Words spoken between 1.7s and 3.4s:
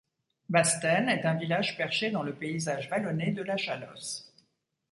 perché dans le paysage vallonné